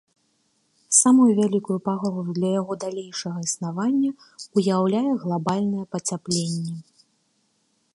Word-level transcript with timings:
Самую 0.99 1.27
вялікую 1.39 1.77
пагрозу 1.89 2.31
для 2.39 2.49
яго 2.61 2.73
далейшага 2.85 3.39
існавання 3.49 4.11
ўяўляе 4.63 5.07
глабальнае 5.27 5.85
пацяпленне. 5.95 6.75